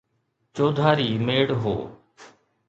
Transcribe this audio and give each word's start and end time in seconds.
چوڌاري 0.55 1.09
ميڙ 1.25 1.47
هو. 1.61 1.75